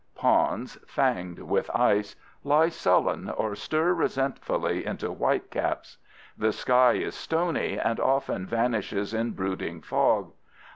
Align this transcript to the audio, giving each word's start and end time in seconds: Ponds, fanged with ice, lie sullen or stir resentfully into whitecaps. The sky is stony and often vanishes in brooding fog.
Ponds, 0.15 0.79
fanged 0.87 1.37
with 1.37 1.69
ice, 1.75 2.15
lie 2.43 2.69
sullen 2.69 3.29
or 3.29 3.53
stir 3.55 3.93
resentfully 3.93 4.83
into 4.83 5.09
whitecaps. 5.13 5.99
The 6.35 6.51
sky 6.53 6.93
is 6.93 7.13
stony 7.13 7.77
and 7.77 7.99
often 7.99 8.47
vanishes 8.47 9.13
in 9.13 9.33
brooding 9.33 9.79
fog. 9.83 10.31